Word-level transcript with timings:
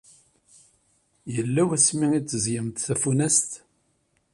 Yella 1.35 1.63
wasmi 1.69 2.07
i 2.17 2.19
teẓẓgemt 2.21 2.81
tafunast? 2.85 3.51